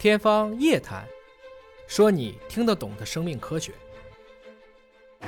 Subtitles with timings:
[0.00, 1.00] 天方夜谭，
[1.86, 3.70] 说你听得懂的生命科学。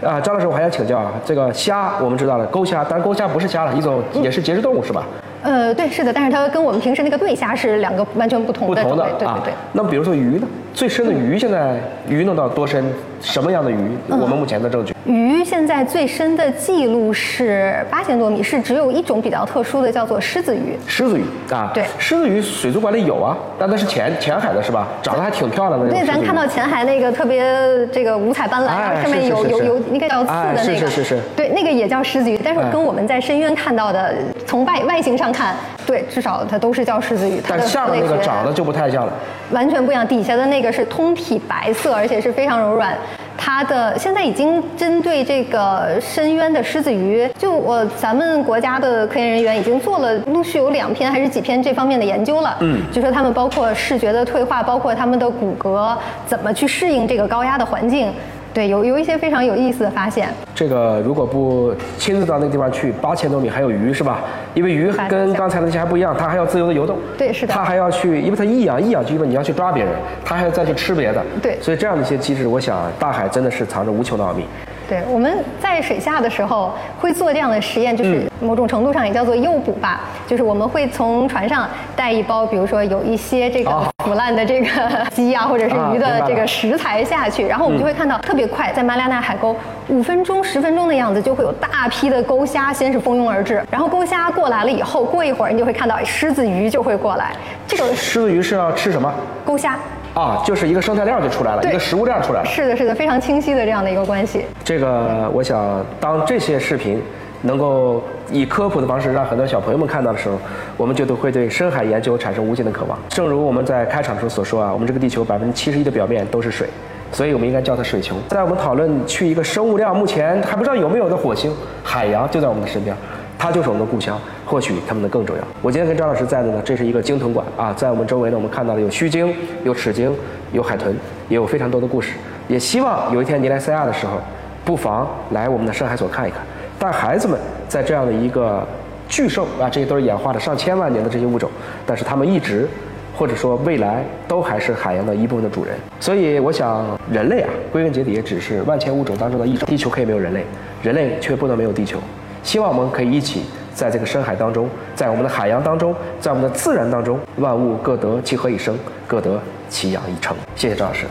[0.01, 5.05] 啊，张老师，我还想请教啊，这个虾我们知道了，钩虾，但是钩虾不是虾了，一种也是节肢动物是吧？
[5.43, 9.53] 呃，对，是的，但是它跟我们平时那个对虾是两个完全不同的不同的对对啊对。。
[9.75, 10.49] 那么比如说鱼呢？
[10.73, 11.79] 最深的鱼现在
[12.09, 12.83] 鱼能到多深？
[13.23, 13.77] 什么样的鱼？
[14.09, 14.95] 嗯我们目前的证据。
[15.05, 20.79] 鱼现在最深的记录是八千多米，是只有一种比较特殊的，叫做狮子鱼。
[20.87, 24.89] 狮子鱼啊，对狮子鱼水族馆里有啊，但那是浅浅海的是吧？
[25.03, 26.05] 长得还挺漂亮的对。
[26.05, 27.45] 咱看到浅海那个特别
[27.89, 34.15] 这个五彩斑斓，哎然后上面有有有那个叫刺的哎那个，是是是是对，那个也叫狮子鱼，但是哎跟我们在深渊看到的，
[34.47, 35.55] 从外外形上看，
[35.87, 37.41] 对，至少它都是叫狮子鱼。
[37.49, 39.13] 但下面那个长得就不太像了。
[39.51, 42.97] 完全不一样，底下的那个是通体白色，而且是非常柔软。
[43.45, 52.57] 它的现在已经针对这个深渊的狮子鱼，就我咱们国家的科研人员已经做了陆续有两篇还是几篇这方面的研究了。
[52.61, 58.13] 嗯就说他们包括视觉的退化，包括他们的骨骼怎么去适应这个高压的环境。
[58.55, 60.29] 对，有有一些非常有意思的发现。
[60.55, 64.21] 这个如果不亲自到那个地方去，八千多米还有鱼是吧？
[64.55, 66.99] 因为鱼跟刚才那些还不一样，它还要自由的游动。
[67.17, 69.93] 对是的它还要去，因为它一养一养就因为你要去抓别人，
[70.25, 71.25] 它还要再去吃别的。
[71.43, 74.45] 对所以这样的一些机制，我想大海真的是藏着无穷的奥秘。
[74.93, 83.87] 对，我们在水下的时候会做这样的实验，就是某种程度上也叫做诱捕吧，就是我们会从船上带一包，比如说有一些这个哦。
[84.05, 84.67] 腐烂的这个
[85.11, 89.57] 鸡啊，或者是鱼的这个食材下去，然后我们就会看到特别快，在马里亚纳海沟
[89.89, 97.33] 五分钟、十分钟的样子，就会有大批的钩虾先是蜂拥而至，然后钩虾过来了以后，过一会儿你就会看到狮子鱼就会过来，
[97.67, 99.11] 这个狮子鱼是要吃什么？
[99.45, 99.79] 钩虾
[100.15, 102.47] 啊，就是一个生态链就出来了，一个食物链出来了。
[102.47, 104.45] 是的，是的，非常清晰的这样的一个关系。
[104.63, 107.03] 这个，我想当这些视频
[107.41, 110.37] 能够以科普的方式让很多小朋友们看到的时候，
[110.77, 112.99] 我们就都会对深海研究产生无尽的渴望。
[113.09, 116.69] 正如我们在开场时候所说啊，我们这个地球百分之七十一的表面都是水，
[117.11, 118.17] 所以我们应该叫它水球。
[118.29, 121.51] 在我们讨论去一个生物量目前还不知道有没有的火星，
[121.83, 122.95] 海洋就在我们的身边。
[123.43, 124.17] 它就是我们的故乡，
[124.47, 125.43] 或许它们的更重要。
[125.63, 130.15] 我今天跟张老师在的呢，这是一个鲸豚馆啊，在我们周围呢，我们看到了有须鲸、有齿鲸、
[130.53, 130.95] 有海豚，
[131.29, 132.13] 也有非常多的故事。
[132.47, 134.21] 也希望有一天您来三亚的时候，
[134.65, 136.41] 不妨来我们的深海所看一看，
[136.79, 137.37] 带孩子们
[137.69, 138.65] 在这样的一个
[139.09, 141.51] 巨兽啊，这些都是演化了上千万年的这些物种，
[141.85, 142.69] 但是它们一直。
[143.15, 149.69] 或者说未来都还是海洋的一部分的主人，所以我想人类啊，归根结底也只是万千物种当中的一种。
[149.69, 150.43] 地球可以没有人类，
[150.83, 151.99] 人类却不能没有地球。
[152.43, 153.45] 希望我们可以一起
[153.75, 160.37] 在这个深海当中，在我们的海洋当中，在我们的自然当中，万物各得其和一生，各得其养一成。
[160.57, 161.07] 谢谢张老师。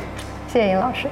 [0.48, 1.08] 谢谢尹老师。